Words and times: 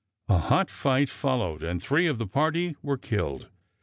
A 0.29 0.39
hot 0.39 0.71
fight 0.71 1.11
followed, 1.11 1.61
and 1.61 1.79
three 1.79 2.07
of 2.07 2.17
the 2.17 2.25
party 2.25 2.75
were 2.81 2.97
killed. 2.97 3.49